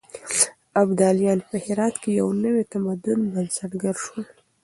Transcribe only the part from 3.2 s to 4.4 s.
بنسټګر شول.